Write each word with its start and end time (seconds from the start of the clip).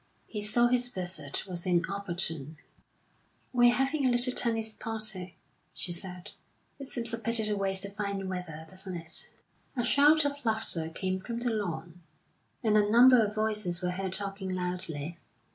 He 0.25 0.41
saw 0.41 0.65
his 0.69 0.87
visit 0.87 1.45
was 1.45 1.63
inopportune. 1.67 2.57
"We're 3.53 3.71
having 3.75 4.03
a 4.03 4.09
little 4.09 4.33
tennis 4.33 4.73
party," 4.73 5.35
she 5.75 5.91
said, 5.91 6.31
"It 6.79 6.87
seems 6.87 7.13
a 7.13 7.19
pity 7.19 7.43
to 7.43 7.53
waste 7.53 7.83
the 7.83 7.91
fine 7.91 8.27
weather, 8.27 8.65
doesn't 8.67 8.95
it?" 8.97 9.29
A 9.77 9.83
shout 9.83 10.25
of 10.25 10.43
laughter 10.43 10.89
came 10.89 11.21
from 11.21 11.37
the 11.41 11.51
lawn, 11.51 12.01
and 12.63 12.75
a 12.75 12.89
number 12.89 13.23
of 13.23 13.35
voices 13.35 13.83
were 13.83 13.91
heard 13.91 14.13
talking 14.13 14.49
loudly. 14.49 15.19